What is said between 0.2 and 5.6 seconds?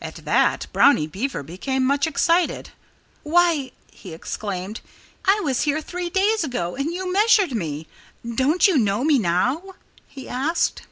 that Brownie Beaver became much excited. "Why" he exclaimed "I